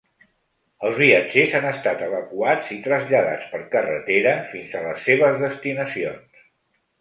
[0.87, 6.43] Els viatgers han estat evacuats i traslladats per carretera fins a les seves destinacions.